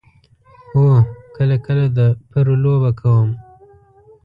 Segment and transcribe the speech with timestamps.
[0.73, 0.89] هو،
[1.35, 1.99] کله کله د
[2.29, 3.29] پرو لوبه کوم